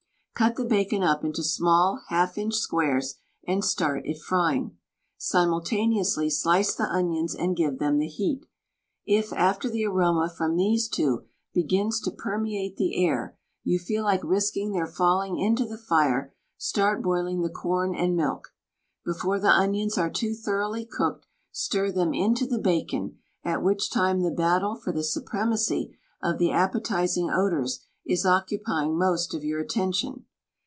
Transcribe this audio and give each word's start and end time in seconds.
Cut 0.33 0.55
the 0.55 0.65
bacon 0.65 1.03
up 1.03 1.21
intO' 1.23 1.43
small 1.43 2.01
half 2.07 2.35
inch 2.35 2.55
squares 2.55 3.19
and 3.47 3.63
start 3.63 4.07
it 4.07 4.17
frying. 4.17 4.75
Simultaneously 5.15 6.31
slice 6.31 6.73
the 6.73 6.91
onions 6.91 7.35
and 7.35 7.55
give 7.55 7.77
them 7.77 7.99
the 7.99 8.07
heat. 8.07 8.47
If, 9.05 9.31
after 9.33 9.69
the 9.69 9.85
aroma 9.85 10.31
from 10.35 10.55
these 10.55 10.89
two 10.89 11.25
begins 11.53 12.01
to 12.01 12.11
permeate 12.11 12.77
the 12.77 13.05
air, 13.05 13.37
you 13.63 13.77
feel 13.77 14.03
like 14.03 14.23
risking 14.23 14.71
their 14.71 14.87
falling 14.87 15.37
into 15.37 15.63
the 15.63 15.77
fire, 15.77 16.33
start 16.57 17.03
boiling 17.03 17.43
the 17.43 17.51
com 17.51 17.93
and 17.95 18.15
milk. 18.15 18.51
Before 19.05 19.37
the 19.39 19.51
onions 19.51 19.95
are 19.95 20.09
too 20.09 20.33
thoroughly 20.33 20.85
cooked 20.85 21.27
stir 21.51 21.91
them 21.91 22.15
into 22.15 22.47
the 22.47 22.57
bacon, 22.57 23.19
at 23.43 23.61
which 23.61 23.91
time 23.91 24.21
the 24.21 24.31
battle 24.31 24.73
for 24.75 24.91
the 24.91 25.03
supremacy 25.03 25.95
of 26.19 26.39
the 26.39 26.49
appetizing 26.49 27.29
odors 27.29 27.85
is 28.07 28.25
occupying 28.25 28.97
most 28.97 29.35
of 29.35 29.43
your 29.43 29.59
attention. 29.59 30.25